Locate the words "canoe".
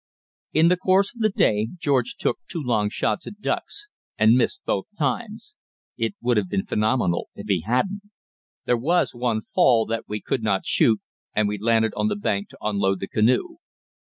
13.07-13.57